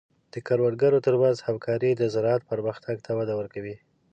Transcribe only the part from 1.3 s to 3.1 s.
همکاري د زراعت پرمختګ